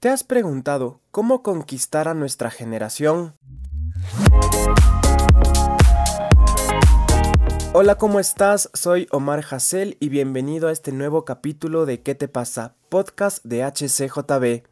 [0.00, 3.34] ¿Te has preguntado cómo conquistar a nuestra generación?
[7.72, 8.70] Hola, ¿cómo estás?
[8.74, 12.76] Soy Omar Hassel y bienvenido a este nuevo capítulo de ¿Qué te pasa?
[12.88, 14.68] Podcast de HCJB.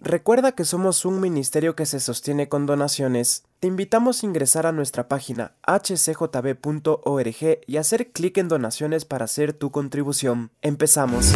[0.00, 3.44] Recuerda que somos un ministerio que se sostiene con donaciones.
[3.60, 9.52] Te invitamos a ingresar a nuestra página hcjb.org y hacer clic en donaciones para hacer
[9.52, 10.50] tu contribución.
[10.62, 11.32] Empezamos.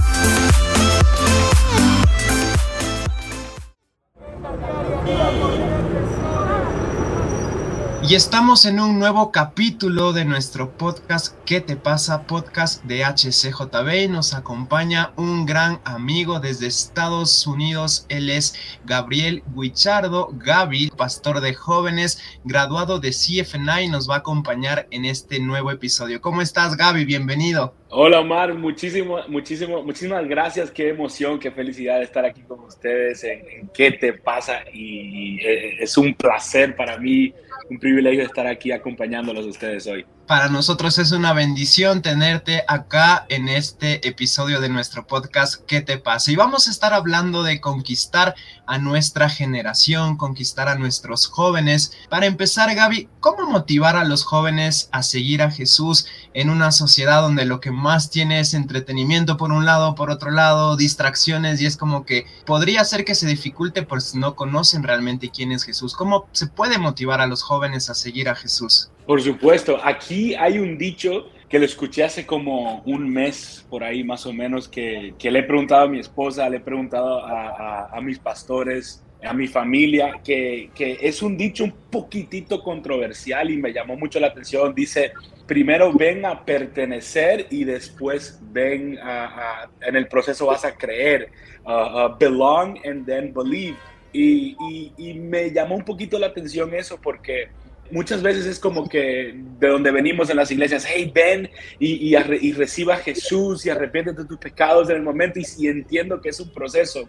[8.08, 12.26] Y estamos en un nuevo capítulo de nuestro podcast ¿Qué te pasa?
[12.26, 14.10] Podcast de HCJB.
[14.10, 18.04] Nos acompaña un gran amigo desde Estados Unidos.
[18.10, 20.28] Él es Gabriel Guichardo.
[20.32, 26.20] Gaby, pastor de jóvenes, graduado de CFNI, nos va a acompañar en este nuevo episodio.
[26.20, 27.06] ¿Cómo estás, Gaby?
[27.06, 27.74] Bienvenido.
[27.90, 33.70] Hola Omar, muchísimo, muchísimo, muchísimas gracias, qué emoción, qué felicidad estar aquí con ustedes en,
[33.72, 37.32] qué te pasa y, eh, es un placer para mí,
[37.70, 40.04] un privilegio estar aquí acompañándolos a ustedes hoy.
[40.28, 45.96] Para nosotros es una bendición tenerte acá en este episodio de nuestro podcast ¿Qué te
[45.96, 46.30] pasa?
[46.30, 48.34] Y vamos a estar hablando de conquistar
[48.66, 51.92] a nuestra generación, conquistar a nuestros jóvenes.
[52.10, 57.22] Para empezar, Gaby, ¿cómo motivar a los jóvenes a seguir a Jesús en una sociedad
[57.22, 61.64] donde lo que más tiene es entretenimiento por un lado, por otro lado, distracciones y
[61.64, 65.64] es como que podría ser que se dificulte por si no conocen realmente quién es
[65.64, 65.94] Jesús?
[65.94, 68.90] ¿Cómo se puede motivar a los jóvenes a seguir a Jesús?
[69.08, 74.04] Por supuesto, aquí hay un dicho que lo escuché hace como un mes por ahí
[74.04, 78.18] más o menos, que, le he preguntado a mi esposa, le he preguntado a, mis
[78.18, 84.20] pastores, a mi familia, que, es un dicho un poquitito controversial y me llamó mucho
[84.20, 84.74] la atención.
[84.74, 85.12] Dice,
[85.46, 91.30] primero ven a pertenecer y después ven a, en el proceso vas a creer.
[91.64, 93.78] Uh, uh, belong and then believe.
[94.12, 94.54] y,
[94.98, 97.48] y me llamó un poquito la atención eso porque
[97.90, 102.52] muchas veces es como que de donde venimos en las iglesias, hey, ven y, y,
[102.52, 106.40] reciba a Jesús y arrepiéntete de tus pecados en el momento y, entiendo que es
[106.40, 107.08] un proceso,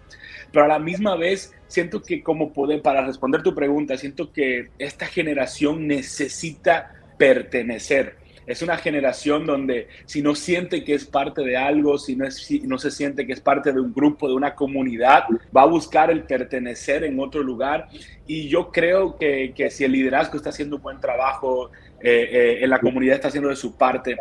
[0.51, 4.69] pero a la misma vez siento que como poder, para responder tu pregunta, siento que
[4.77, 8.18] esta generación necesita pertenecer
[8.49, 12.29] es una generación donde si no siente que es parte de algo, si no,
[12.79, 16.23] se siente que es parte de un grupo, de una comunidad, va a buscar el
[16.23, 17.89] pertenecer en otro lugar.
[18.25, 21.69] Y yo creo que, si el liderazgo está haciendo un buen trabajo,
[22.01, 24.17] eh, eh, en la comunidad está haciendo de su parte,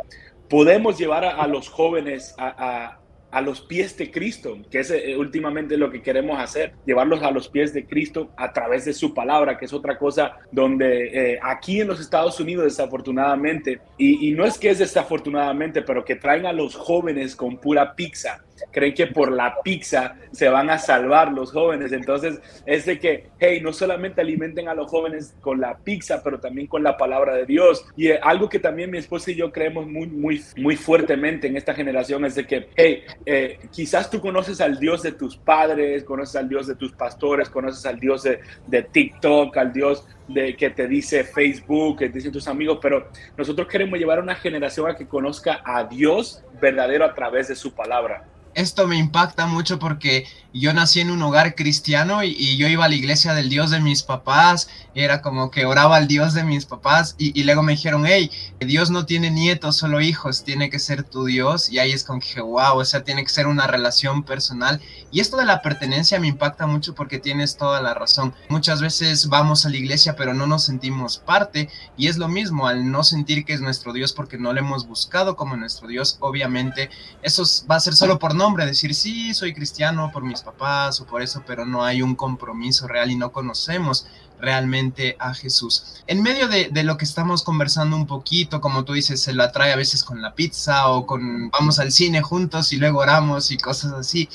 [0.50, 2.98] podemos llevar a, los jóvenes a
[3.40, 7.48] los pies de Cristo, que es eh, últimamente lo que queremos hacer, llevarlos a los
[7.48, 11.80] pies de Cristo a través de su palabra, que es otra cosa donde eh, aquí
[11.80, 16.46] en los Estados Unidos desafortunadamente, y, y, no es que es desafortunadamente, pero que traen
[16.46, 21.32] a los jóvenes con pura pizza, creen que por la pizza se van a salvar
[21.32, 21.92] los jóvenes.
[21.92, 26.40] Entonces, es de que, hey, no solamente alimenten a los jóvenes con la pizza, pero
[26.40, 27.84] también con la palabra de Dios.
[27.96, 31.56] Y eh, algo que también mi esposa y yo creemos muy, muy, muy fuertemente en
[31.56, 36.04] esta generación es de que, hey, eh, quizás tú conoces al Dios de tus padres,
[36.04, 40.56] conoces al Dios de tus pastores, conoces al Dios de, de TikTok, al Dios de
[40.56, 44.34] que te dice Facebook, que te dicen tus amigos, pero nosotros queremos llevar a una
[44.34, 48.24] generación a que conozca a Dios verdadero a través de su palabra
[48.58, 52.88] esto me impacta mucho porque yo nací en un hogar cristiano y, yo iba a
[52.88, 56.64] la iglesia del Dios de mis papás, era como que oraba al Dios de mis
[56.64, 61.04] papás y, luego me dijeron, hey, Dios no tiene nietos, solo hijos, tiene que ser
[61.04, 64.24] tu Dios y ahí es como que, wow, o sea, tiene que ser una relación
[64.24, 64.80] personal
[65.12, 68.34] y esto de la pertenencia me impacta mucho porque tienes toda la razón.
[68.48, 72.66] Muchas veces vamos a la iglesia pero no nos sentimos parte y es lo mismo
[72.66, 76.16] al no sentir que es nuestro Dios porque no lo hemos buscado como nuestro Dios,
[76.20, 76.90] obviamente
[77.22, 81.06] eso va a ser solo por nombre, decir, sí, soy cristiano por mis papás o
[81.06, 84.06] por eso, pero no hay un compromiso real y no conocemos
[84.40, 86.02] realmente a Jesús.
[86.06, 89.74] En medio de, lo que estamos conversando un poquito, como tú dices, se lo atrae
[89.74, 93.58] a veces con la pizza o con vamos al cine juntos y luego oramos y
[93.58, 94.30] cosas así.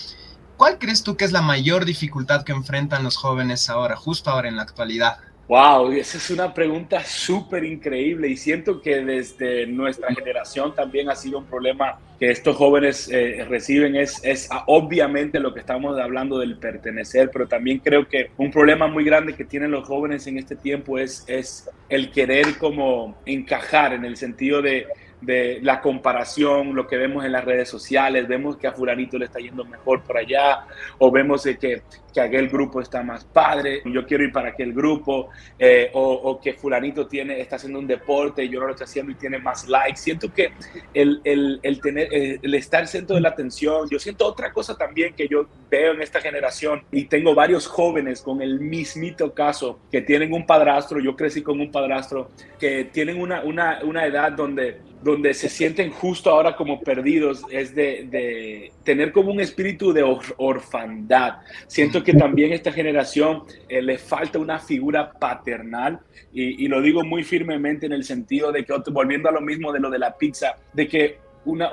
[0.58, 4.48] ¿Cuál crees tú que es la mayor dificultad que enfrentan los jóvenes ahora, justo ahora
[4.48, 5.18] en la actualidad?
[5.46, 11.16] Wow, esa es una pregunta súper increíble y siento que desde nuestra generación también ha
[11.16, 13.98] sido un problema que estos jóvenes eh, reciben.
[13.98, 18.52] Es, es ah, obviamente lo que estamos hablando del pertenecer, pero también creo que un
[18.52, 23.18] problema muy grande que tienen los jóvenes en este tiempo es, es el querer como
[23.26, 24.88] encajar en el sentido de
[25.26, 29.26] de la comparación, lo que vemos en las redes sociales, vemos que a fulanito le
[29.26, 30.66] está yendo mejor por allá,
[30.98, 31.82] o vemos que,
[32.14, 36.54] que aquel grupo está más padre, yo quiero ir para aquel grupo, eh, o, que
[36.54, 39.98] fulanito tiene, está haciendo un deporte yo no lo estoy haciendo y tiene más likes.
[39.98, 40.52] Siento que
[40.94, 44.76] el, el, el tener, eh, el estar centro de la atención, yo siento otra cosa
[44.76, 49.80] también que yo veo en esta generación y tengo varios jóvenes con el mismito caso
[49.92, 52.30] que tienen un padrastro, yo crecí con un padrastro,
[52.60, 57.76] que tienen una, una, una edad donde donde se sienten justo ahora como perdidos, es
[57.76, 60.04] de, tener como un espíritu de
[60.38, 61.40] orfandad.
[61.68, 66.00] Siento que también esta generación eh, le falta una figura paternal
[66.32, 69.72] y, y, lo digo muy firmemente en el sentido de que, volviendo a lo mismo
[69.72, 71.70] de lo de la pizza, de que una,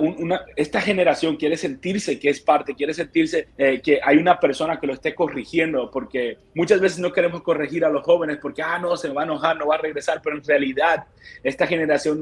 [0.57, 4.87] esta generación quiere sentirse que es parte, quiere sentirse eh, que hay una persona que
[4.87, 8.97] lo esté corrigiendo, porque muchas veces no queremos corregir a los jóvenes porque, ah, no,
[8.97, 11.05] se va a enojar, no va a regresar, pero en realidad
[11.43, 12.21] esta generación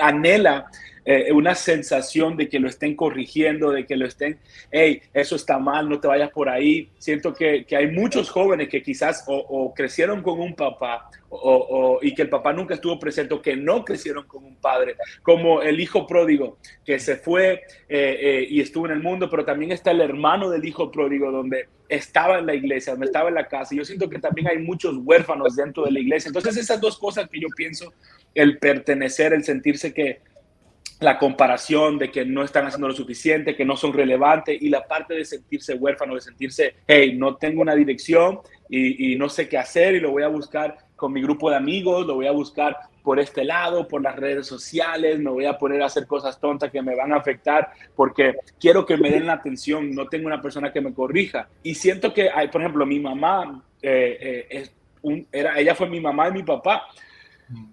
[0.00, 0.66] anhela
[1.10, 4.38] eh, una sensación de que lo estén corrigiendo, de que lo estén,
[4.70, 6.90] hey, eso está mal, no te vayas por ahí.
[6.98, 12.14] Siento que, que hay muchos jóvenes que quizás o, crecieron con un papá o, y
[12.14, 15.80] que el papá nunca estuvo presente, o que no crecieron con un padre, como el
[15.80, 19.92] hijo pródigo que se fue eh, eh, y estuvo en el mundo, pero también está
[19.92, 23.74] el hermano del hijo pródigo donde estaba en la iglesia, donde estaba en la casa.
[23.74, 26.28] Yo siento que también hay muchos huérfanos dentro de la iglesia.
[26.28, 27.94] Entonces esas dos cosas que yo pienso,
[28.34, 30.20] el pertenecer, el sentirse que
[31.00, 34.84] la comparación de que no están haciendo lo suficiente, que no son relevantes y la
[34.86, 39.58] parte de sentirse huérfano, de sentirse, hey, no tengo una dirección y, no sé qué
[39.58, 42.76] hacer y lo voy a buscar con mi grupo de amigos, lo voy a buscar
[43.02, 46.70] por este lado, por las redes sociales, me voy a poner a hacer cosas tontas
[46.70, 50.42] que me van a afectar porque quiero que me den la atención, no tengo una
[50.42, 51.48] persona que me corrija.
[51.62, 56.28] Y siento que, hay, por ejemplo, mi mamá, eh, eh, era, ella fue mi mamá
[56.28, 56.88] y mi papá,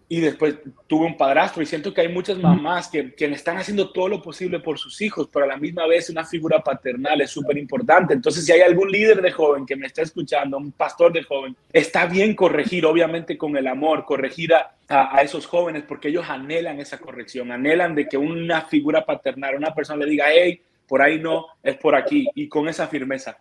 [0.07, 0.55] y después
[0.87, 4.21] tuve un padrastro y siento que hay muchas mamás que, que, están haciendo todo lo
[4.21, 8.13] posible por sus hijos, pero a la misma vez una figura paternal es súper importante.
[8.13, 11.55] Entonces, si hay algún líder de joven que me está escuchando, un pastor de joven,
[11.73, 16.79] está bien corregir, obviamente con el amor, corregir a, a, esos jóvenes porque ellos anhelan
[16.79, 21.19] esa corrección, anhelan de que una figura paternal, una persona le diga, hey, por ahí
[21.19, 23.37] no, es por aquí, y con esa firmeza.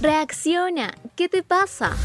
[0.00, 1.96] Reacciona, ¿qué te pasa?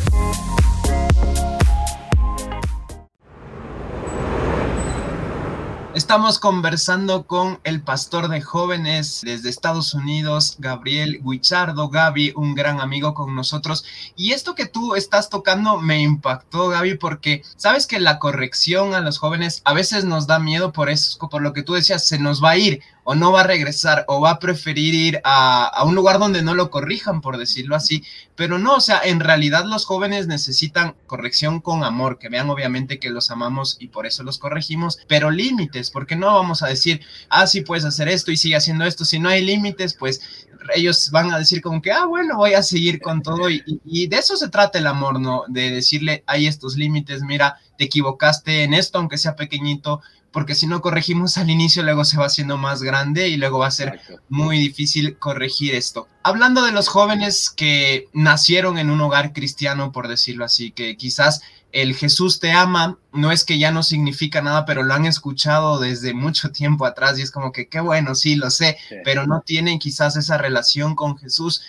[5.94, 11.88] Estamos conversando con el pastor de jóvenes desde Estados Unidos, Gabriel Guichardo.
[11.88, 13.86] Gaby, un gran amigo con nosotros.
[14.16, 19.02] Y esto que tú estás tocando me impactó, Gaby, porque sabes que la corrección a
[19.02, 22.18] los jóvenes a veces nos da miedo por eso, por lo que tú decías, se
[22.18, 25.84] nos va a ir o no va a regresar o va a preferir ir a,
[25.86, 28.04] un lugar donde no lo corrijan, por decirlo así.
[28.36, 33.00] Pero no, o sea, en realidad los jóvenes necesitan corrección con amor, que vean obviamente
[33.00, 37.02] que los amamos y por eso los corregimos, pero límites, porque no vamos a decir,
[37.30, 39.06] ah, sí puedes hacer esto y sigue haciendo esto.
[39.06, 40.22] Si no hay límites, pues
[40.76, 44.08] ellos van a decir como que, ah, bueno, voy a seguir con todo y, y,
[44.08, 45.44] de eso se trata el amor, ¿no?
[45.48, 50.02] De decirle, hay estos límites, mira, te equivocaste en esto, aunque sea pequeñito,
[50.34, 53.68] porque si no corregimos al inicio, luego se va haciendo más grande y luego va
[53.68, 56.08] a ser muy difícil corregir esto.
[56.24, 61.42] Hablando de los jóvenes que nacieron en un hogar cristiano, por decirlo así, que quizás
[61.72, 65.80] el Jesús te ama no es que ya no significa nada, pero lo han escuchado
[65.80, 69.42] desde mucho tiempo atrás y es como que qué bueno, sí, lo sé, pero no
[69.42, 71.62] tienen quizás esa relación con Jesús.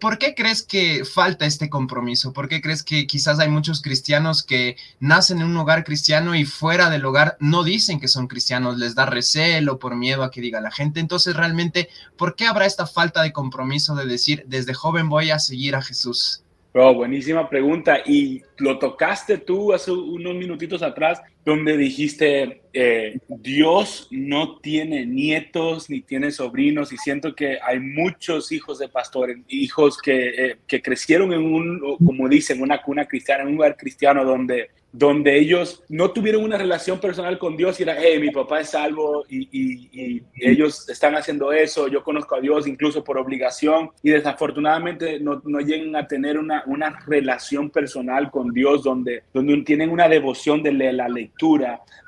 [0.00, 2.32] ¿Por qué crees que falta este compromiso?
[2.32, 6.44] ¿Por qué crees que quizás hay muchos cristianos que nacen en un hogar cristiano y
[6.44, 10.40] fuera del hogar no dicen que son cristianos, les da recelo por miedo a que
[10.40, 11.00] diga la gente?
[11.00, 15.38] Entonces, realmente, ¿por qué habrá esta falta de compromiso de decir, desde joven voy a
[15.38, 16.42] seguir a Jesús?
[16.74, 17.98] Oh, buenísima pregunta.
[18.06, 25.88] Y lo tocaste tú hace unos minutitos atrás, donde dijiste, eh, Dios no tiene nietos
[25.88, 30.82] ni tiene sobrinos, y siento que hay muchos hijos de pastores, hijos que, eh, que
[30.82, 35.82] crecieron en un, como dicen, una cuna cristiana, en un lugar cristiano donde donde ellos
[35.88, 40.22] no tuvieron una relación personal con Dios y era, hey, mi papá es salvo y,
[40.40, 45.60] ellos están haciendo eso, yo conozco a Dios incluso por obligación y desafortunadamente no, no
[45.60, 50.72] llegan a tener una, una, relación personal con Dios donde, donde tienen una devoción de
[50.72, 51.37] la lectura,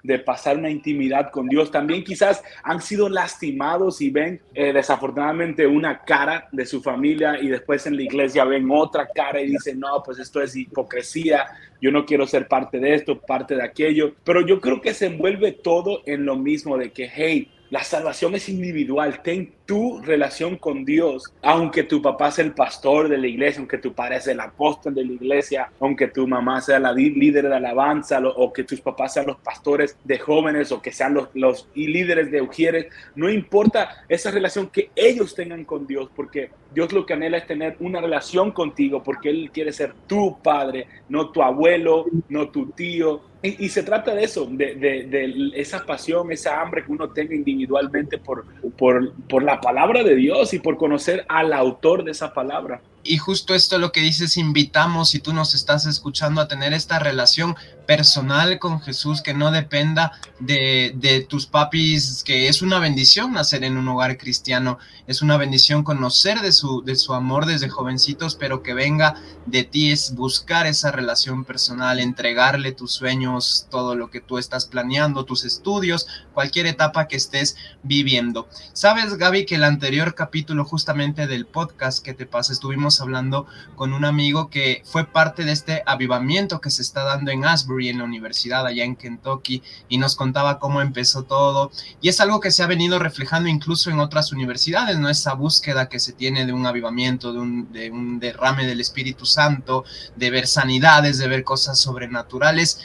[0.02, 1.70] de pasar una intimidad con Dios.
[1.70, 7.48] También quizás han sido lastimados y ven eh, desafortunadamente una cara de su familia y
[7.48, 11.46] después en la iglesia ven otra cara y dicen, no, pues esto es hipocresía,
[11.80, 14.14] yo no quiero ser parte de esto, parte de aquello.
[14.24, 18.34] Pero yo creo que se envuelve todo en lo mismo de que, hey, la salvación
[18.34, 19.22] es individual.
[19.22, 23.78] Ten, tu relación con Dios, aunque tu papá sea el pastor de la iglesia, aunque
[23.78, 27.54] tu padre sea el apóstol de la iglesia, aunque tu mamá sea la líder de
[27.54, 32.32] alabanza, o que tus papás sean los pastores de jóvenes, o que sean los, líderes
[32.32, 37.12] de ujieres, no importa esa relación que ellos tengan con Dios, porque Dios lo que
[37.12, 42.06] anhela es tener una relación contigo, porque Él quiere ser tu padre, no tu abuelo,
[42.28, 47.08] no tu tío, y, se trata de eso, de, esa pasión, esa hambre que uno
[47.08, 52.80] tenga individualmente por la palabra de Dios y por conocer al autor de esa palabra.
[53.02, 56.98] Y justo esto lo que dices, invitamos, si tú nos estás escuchando, a tener esta
[56.98, 63.32] relación personal con Jesús que no dependa de, de, tus papis, que es una bendición
[63.32, 64.78] nacer en un hogar cristiano,
[65.08, 69.16] es una bendición conocer de su, de su amor desde jovencitos, pero que venga
[69.46, 74.66] de ti es buscar esa relación personal, entregarle tus sueños, todo lo que tú estás
[74.66, 78.48] planeando, tus estudios, cualquier etapa que estés viviendo.
[78.72, 83.92] Sabes, Gaby, que el anterior capítulo justamente del podcast que te pasa, estuvimos hablando con
[83.92, 87.98] un amigo que fue parte de este avivamiento que se está dando en Asbury, en
[87.98, 91.70] la universidad allá en Kentucky, y nos contaba cómo empezó todo.
[92.00, 95.10] Y es algo que se ha venido reflejando incluso en otras universidades, ¿no?
[95.10, 99.26] Esa búsqueda que se tiene de un avivamiento, de un, de un derrame del Espíritu
[99.26, 99.84] Santo,
[100.16, 102.80] de ver sanidades, de ver cosas sobrenaturales.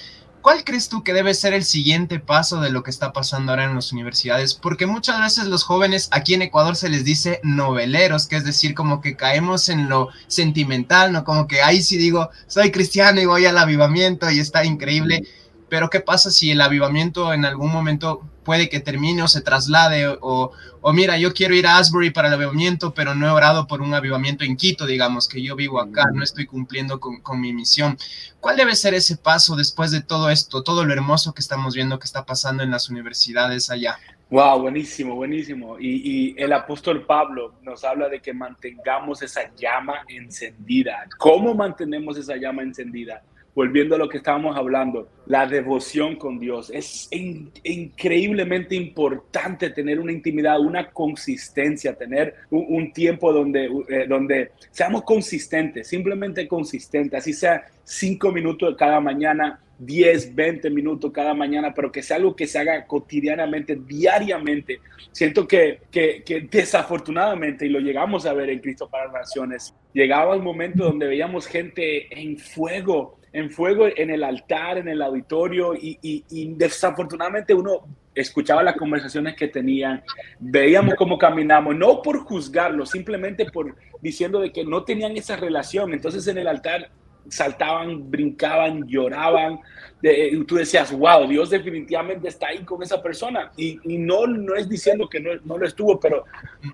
[0.46, 3.64] ¿Cuál crees tú que debe ser el siguiente paso de lo que está pasando ahora
[3.64, 4.54] en las universidades?
[4.54, 8.75] Porque muchas veces los jóvenes aquí en Ecuador se les dice noveleros, que es decir,
[8.75, 11.24] como que caemos en lo sentimental, ¿no?
[11.24, 15.24] Como que ahí sí digo, soy cristiano y voy al avivamiento y está increíble.
[15.68, 20.08] Pero ¿qué pasa si el avivamiento en algún momento puede que termine o se traslade
[20.08, 23.68] o, o mira, yo quiero ir a Asbury para el avivamiento, pero no he orado
[23.68, 27.42] por un avivamiento en Quito, digamos, que yo vivo acá, no estoy cumpliendo con, con,
[27.42, 27.98] mi misión.
[28.40, 32.00] ¿Cuál debe ser ese paso después de todo esto, todo lo hermoso que estamos viendo
[32.00, 33.98] que está pasando en las universidades allá?
[34.30, 35.80] Wow, buenísimo, buenísimo.
[35.80, 41.08] Y, y, el apóstol Pablo nos habla de que mantengamos esa llama encendida.
[41.18, 43.22] ¿Cómo mantenemos esa llama encendida?
[43.56, 46.70] Volviendo a lo que estábamos hablando, la devoción con Dios.
[46.70, 55.04] Es increíblemente importante tener una intimidad, una consistencia, tener un, tiempo donde, eh, donde seamos
[55.04, 61.92] consistentes, simplemente consistentes, así sea cinco minutos cada mañana, 10, 20 minutos cada mañana, pero
[61.92, 64.80] que sea algo que se haga cotidianamente, diariamente.
[65.12, 69.74] Siento que, que, que, desafortunadamente, y lo llegamos a ver en Cristo para las Naciones,
[69.94, 75.01] llegaba un momento donde veíamos gente en fuego, en fuego en el altar, en el
[75.01, 76.24] auditorio, y,
[76.56, 77.82] desafortunadamente uno
[78.15, 80.01] escuchaba las conversaciones que tenían,
[80.39, 85.94] veíamos cómo caminamos, no por juzgarlo, simplemente por diciendo de que no tenían esa relación.
[85.94, 86.89] Entonces en el altar
[87.29, 89.60] saltaban, brincaban, lloraban.
[90.01, 93.51] y tú decías, wow, Dios definitivamente está ahí con esa persona.
[93.58, 96.25] Y, no, no es diciendo que no, no, lo estuvo, pero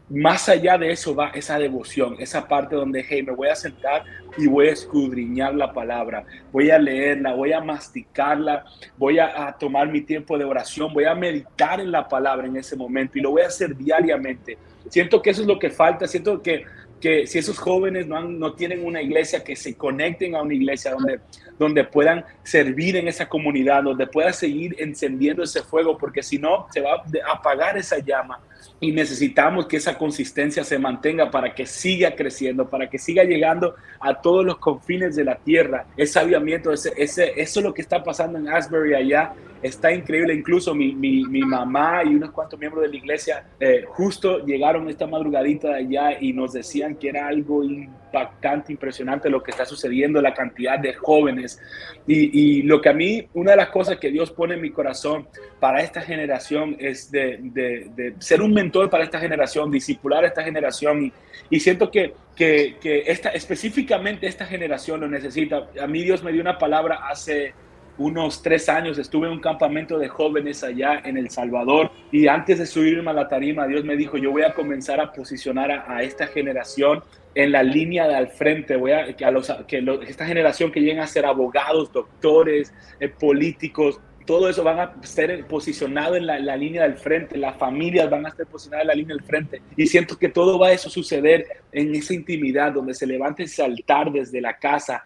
[0.10, 4.04] más allá de eso va esa devoción, esa parte donde, hey, me voy a sentar
[4.38, 8.66] y voy a escudriñar la palabra, voy a leerla, voy a masticarla,
[8.98, 12.56] voy a, a tomar mi tiempo de oración, voy a meditar en la palabra en
[12.58, 14.58] ese momento y lo voy a hacer diariamente.
[14.90, 16.66] Siento que eso es lo que falta, siento que
[17.02, 20.92] que si esos jóvenes no, no tienen una iglesia, que se conecten a una iglesia
[20.92, 21.20] donde,
[21.62, 26.66] donde puedan servir en esa comunidad, donde pueda seguir encendiendo ese fuego, porque si no,
[26.74, 28.40] se va a apagar esa llama
[28.80, 33.76] y necesitamos que esa consistencia se mantenga para que siga creciendo, para que siga llegando
[34.00, 35.86] a todos los confines de la tierra.
[35.96, 40.34] Ese aviamiento, ese, ese, eso es lo que está pasando en Asbury allá, está increíble.
[40.34, 44.90] Incluso mi, mi, mi mamá y unos cuantos miembros de la iglesia eh, justo llegaron
[44.90, 47.64] esta madrugadita allá y nos decían que era algo
[48.12, 51.62] impactante, impresionante lo que está sucediendo, la cantidad de jóvenes.
[52.06, 55.28] Y, lo que a mí, una de las cosas que Dios pone en mi corazón
[55.60, 61.06] para esta generación es de, ser un mentor para esta generación, discipular a esta generación.
[61.06, 61.14] Y,
[61.50, 65.70] y siento que, que, que esta, específicamente esta generación lo necesita.
[65.82, 67.54] A mí Dios me dio una palabra hace
[68.02, 72.58] unos tres años estuve en un campamento de jóvenes allá en El Salvador y antes
[72.60, 76.02] de subirme a la tarima, Dios me dijo, yo voy a comenzar a posicionar a,
[76.02, 77.04] esta generación
[77.36, 81.00] en la línea de al frente, voy a, a los, que esta generación que lleguen
[81.00, 86.58] a ser abogados, doctores, eh, políticos, todo eso van a ser posicionado en la, la,
[86.58, 89.62] línea del frente, las familias van a estar posicionadas en la línea del frente.
[89.78, 93.64] Y siento que todo va a eso suceder en esa intimidad donde se levante ese
[93.64, 95.06] altar desde la casa.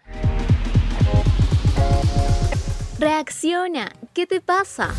[2.98, 4.94] Reacciona, ¿qué te pasa?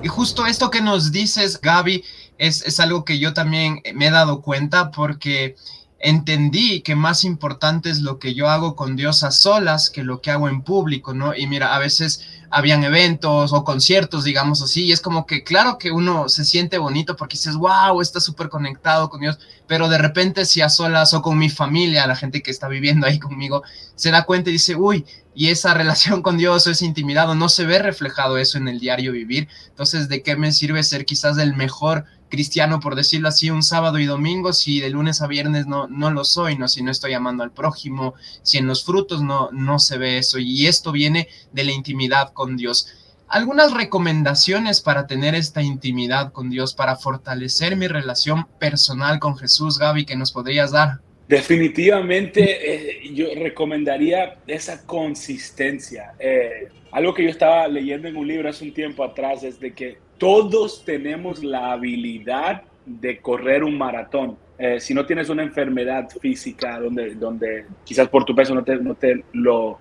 [0.00, 2.04] Y justo esto que nos dices, Gaby,
[2.38, 5.56] es, es, algo que yo también me he dado cuenta porque
[5.98, 10.20] entendí que más importante es lo que yo hago con Dios a solas que lo
[10.20, 11.34] que hago en público, ¿no?
[11.34, 12.24] Y mira, a veces
[12.54, 16.78] habían eventos o conciertos, digamos así, y es como que claro que uno se siente
[16.78, 21.14] bonito porque dices, wow, está súper conectado con Dios, pero de repente si a solas
[21.14, 23.64] o con mi familia, la gente que está viviendo ahí conmigo,
[23.96, 27.48] se da cuenta y dice, uy, y esa relación con Dios o ese intimidado, no
[27.48, 31.36] se ve reflejado eso en el diario vivir, entonces, ¿de qué me sirve ser quizás
[31.38, 35.66] el mejor cristiano, por decirlo así, un sábado y domingo, si de lunes a viernes
[35.66, 36.66] no, no lo soy, ¿no?
[36.66, 40.38] Si no estoy amando al prójimo, si en los frutos no, no se ve eso.
[40.38, 42.88] Y esto viene de la intimidad con Dios.
[43.28, 49.78] Algunas recomendaciones para tener esta intimidad con Dios, para fortalecer mi relación personal con Jesús,
[49.78, 51.00] Gaby, que nos podrías dar.
[51.28, 56.12] Definitivamente eh, yo recomendaría esa consistencia.
[56.18, 59.72] Eh, algo que yo estaba leyendo en un libro hace un tiempo atrás es de
[59.72, 64.36] que todos tenemos la habilidad de correr un maratón.
[64.58, 68.76] Eh, si no tienes una enfermedad física donde, donde quizás por tu peso no te,
[68.76, 69.78] no te lo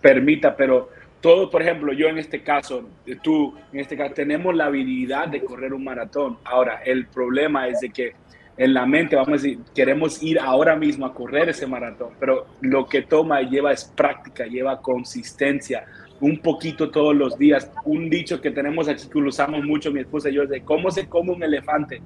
[0.00, 0.88] permita, pero
[1.20, 2.88] todo, por ejemplo, yo en este caso,
[3.22, 6.38] tú en este caso, tenemos la habilidad de correr un maratón.
[6.44, 8.14] Ahora, el problema es de que
[8.56, 12.46] en la mente, vamos a decir, queremos ir ahora mismo a correr ese maratón, pero
[12.62, 15.84] lo que toma y lleva es práctica, lleva consistencia,
[16.20, 17.70] un poquito todos los días.
[17.84, 20.90] Un dicho que tenemos aquí que usamos mucho mi esposa y yo es de cómo
[20.90, 22.00] se come un elefante.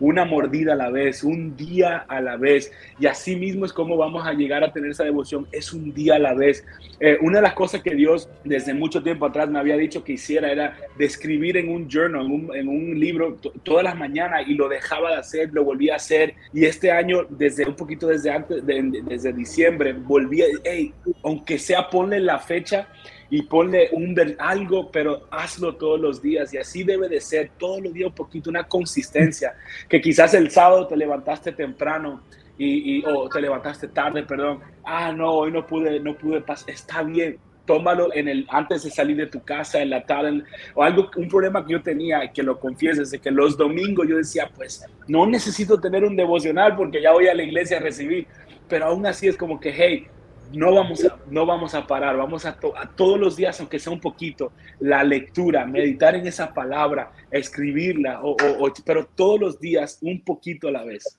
[0.00, 2.72] Una mordida a la vez, un día a la vez.
[2.98, 6.16] Y así mismo es como vamos a llegar a tener esa devoción, es un día
[6.16, 6.66] a la vez.
[6.98, 10.14] Eh, una de las cosas que Dios desde mucho tiempo atrás me había dicho que
[10.14, 15.10] hiciera era describir en un journal, en un, libro, todas las mañanas y lo dejaba
[15.10, 16.34] de hacer, lo volvía a hacer.
[16.52, 20.92] Y este año, desde un poquito desde antes, desde diciembre, volví, hey,
[21.22, 22.88] aunque sea ponle la fecha
[23.32, 26.52] y ponle un algo, pero hazlo todos los días.
[26.52, 29.54] Y así debe de ser, todos los días un poquito, una consistencia,
[29.88, 32.20] que quizás el sábado te levantaste temprano
[32.58, 37.02] y, o te levantaste tarde, perdón, ah, no, hoy no pude, no pude pasar, está
[37.02, 40.42] bien, tómalo en el antes de salir de tu casa en la tarde
[40.74, 44.16] o algo un problema que yo tenía que lo confieso es que los domingos yo
[44.16, 48.26] decía pues no necesito tener un devocional porque ya voy a la iglesia a recibir.
[48.68, 50.08] Pero aún así es como que hey
[50.52, 52.56] no vamos a, no vamos a parar, vamos a,
[52.94, 58.36] todos los días, aunque sea un poquito, la lectura, meditar en esa palabra, escribirla, o,
[58.84, 61.18] pero todos los días un poquito a la vez.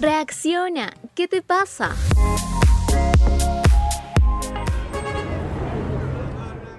[0.00, 1.94] Reacciona, ¿qué te pasa?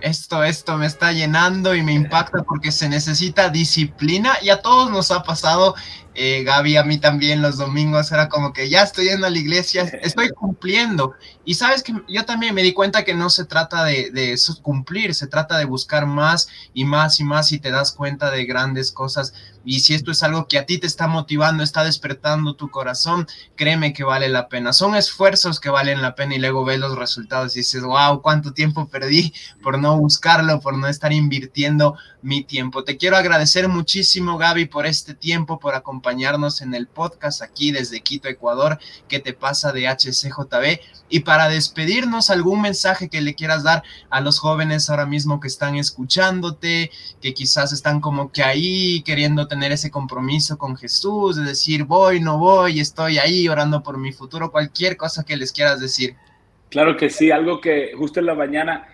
[0.03, 4.91] esto, esto me está llenando y me impacta porque se necesita disciplina y a todos
[4.91, 5.75] nos ha pasado
[6.15, 9.37] eh, Gaby, a mí también los domingos era como que ya estoy yendo a la
[9.37, 11.13] iglesia, estoy cumpliendo.
[11.45, 15.13] Y sabes que yo también me di cuenta que no se trata de, de, cumplir,
[15.15, 18.91] se trata de buscar más y más y más y te das cuenta de grandes
[18.91, 19.33] cosas.
[19.65, 23.27] Y si esto es algo que a ti te está motivando, está despertando tu corazón,
[23.55, 24.73] créeme que vale la pena.
[24.73, 28.53] Son esfuerzos que valen la pena y luego ves los resultados y dices, wow, cuánto
[28.53, 32.83] tiempo perdí por no buscarlo, por no estar invirtiendo mi tiempo.
[32.83, 36.02] Te quiero agradecer muchísimo, Gaby, por este tiempo, por acompañarnos
[36.61, 38.77] en el podcast aquí desde Quito, Ecuador.
[39.07, 40.79] ¿Qué te pasa de HCJB?
[41.09, 45.47] Y para despedirnos, algún mensaje que le quieras dar a los jóvenes ahora mismo que
[45.47, 51.43] están escuchándote, que quizás están como que ahí queriendo tener ese compromiso con Jesús, de
[51.43, 55.79] decir voy, no voy, estoy ahí orando por mi futuro, cualquier cosa que les quieras
[55.79, 56.15] decir.
[56.69, 58.87] Claro que sí, algo que justo en la mañana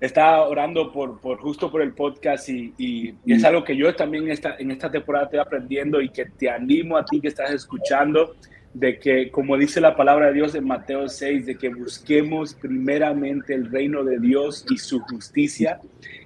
[0.00, 4.30] estaba orando por, por, justo por el podcast y, y, es algo que yo también
[4.30, 8.36] esta, en esta temporada estoy aprendiendo y que te animo a ti que estás escuchando,
[8.74, 13.54] de que, como dice la palabra de Dios en Mateo 6, de que busquemos primeramente
[13.54, 15.80] el reino de Dios y su justicia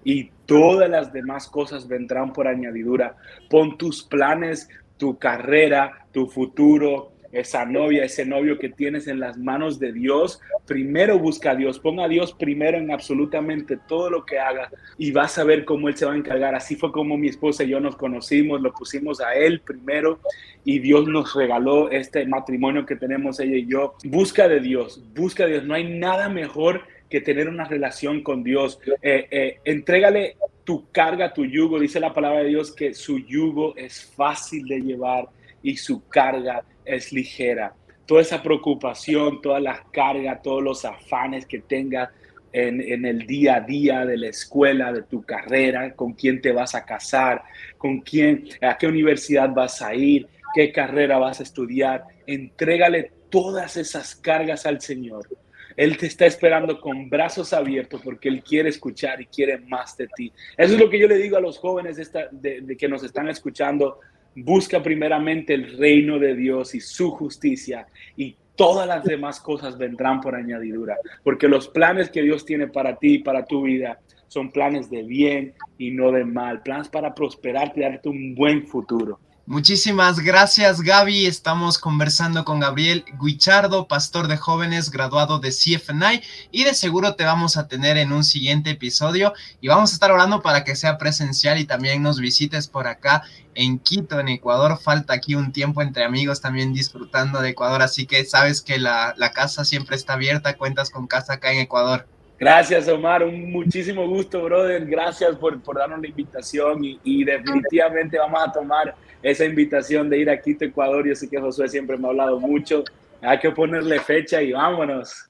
[0.04, 3.16] y todas las demás cosas vendrán por añadidura.
[3.48, 9.38] Pon tus planes, tu carrera, tu futuro, esa novia, ese novio que tienes en las
[9.38, 14.24] manos de Dios, primero busca a Dios, ponga a Dios primero en absolutamente todo lo
[14.24, 16.54] que haga y vas a ver cómo Él se va a encargar.
[16.54, 20.20] Así fue como mi esposa y yo nos conocimos, lo pusimos a Él primero
[20.64, 23.94] y Dios nos regaló este matrimonio que tenemos ella y yo.
[24.04, 25.64] Busca de Dios, busca de Dios.
[25.64, 28.78] No hay nada mejor que tener una relación con Dios.
[29.02, 31.78] Eh, eh, entrégale tu carga, tu yugo.
[31.78, 35.28] Dice la palabra de Dios que su yugo es fácil de llevar
[35.62, 37.74] y su carga es ligera.
[38.06, 42.10] Toda esa preocupación, todas las cargas, todos los afanes que tengas
[42.52, 46.74] en, el día a día de la escuela, de tu carrera, con quién te vas
[46.74, 47.42] a casar,
[47.78, 52.04] con quién, a qué universidad vas a ir, qué carrera vas a estudiar.
[52.26, 55.28] Entrégale todas esas cargas al Señor.
[55.74, 60.06] Él te está esperando con brazos abiertos porque Él quiere escuchar y quiere más de
[60.14, 60.30] ti.
[60.58, 63.98] Eso es lo que yo le digo a los jóvenes de que nos están escuchando
[64.34, 70.20] Busca primeramente el reino de Dios y su justicia y todas las demás cosas vendrán
[70.20, 74.50] por añadidura, porque los planes que Dios tiene para ti y para tu vida son
[74.50, 79.18] planes de bien y no de mal, planes para prosperarte y darte un buen futuro.
[79.44, 81.26] Muchísimas gracias Gaby.
[81.26, 87.24] Estamos conversando con Gabriel Guichardo, pastor de jóvenes graduado de CFNI y de seguro te
[87.24, 90.96] vamos a tener en un siguiente episodio y vamos a estar orando para que sea
[90.96, 93.24] presencial y también nos visites por acá
[93.56, 94.78] en Quito, en Ecuador.
[94.80, 99.12] Falta aquí un tiempo entre amigos también disfrutando de Ecuador, así que sabes que la,
[99.16, 102.06] la casa siempre está abierta, cuentas con casa acá en Ecuador.
[102.42, 103.22] Gracias, Omar.
[103.22, 104.84] Un muchísimo gusto, brother.
[104.84, 110.18] Gracias por, por darnos la invitación y, y, definitivamente vamos a tomar esa invitación de
[110.18, 111.06] ir a Quito, Ecuador.
[111.06, 112.82] Yo sé que Josué siempre me ha hablado mucho.
[113.20, 115.28] Hay que ponerle fecha y vámonos.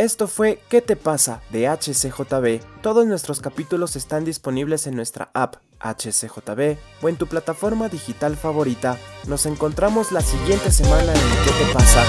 [0.00, 1.42] Esto fue ¿Qué te pasa?
[1.50, 2.64] de HCJB.
[2.80, 8.96] Todos nuestros capítulos están disponibles en nuestra app HCJB o en tu plataforma digital favorita.
[9.26, 12.02] Nos encontramos la siguiente semana en ¿Qué te pasa?